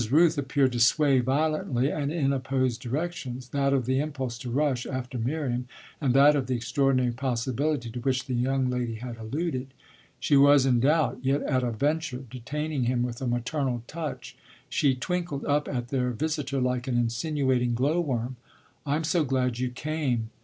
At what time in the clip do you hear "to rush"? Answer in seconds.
4.39-4.87